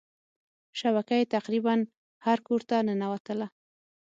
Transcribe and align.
شبکه 0.79 1.13
یې 1.19 1.25
تقريبا 1.35 1.73
هر 2.25 2.37
کورته 2.47 2.75
ننوتله. 2.87 3.47